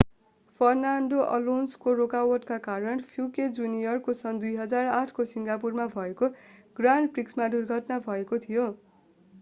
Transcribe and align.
Fernando 0.61 1.25
अलोन्सोको 1.33 1.91
रोकावटका 1.99 2.57
कारण 2.63 3.03
प्युकेट 3.11 3.53
जूनियरको 3.59 4.17
सन् 4.17 4.41
2008 4.45 5.15
को 5.19 5.27
सिङ्गापुरमा 5.33 5.87
भएको 5.93 6.31
ग्रान्ड 6.79 7.15
प्रिक्समा 7.19 7.51
दुर्घटना 7.51 8.03
भएको 8.09 8.41
थियो 8.47 8.67